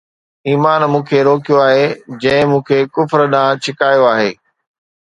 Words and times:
ايمان 0.49 0.81
مون 0.93 1.03
کي 1.09 1.19
روڪيو 1.27 1.59
آهي، 1.67 1.85
جنهن 2.23 2.49
مون 2.51 2.65
کي 2.71 2.81
ڪفر 2.95 3.29
ڏانهن 3.35 3.63
ڇڪايو 3.65 4.11
آهي 4.15 4.31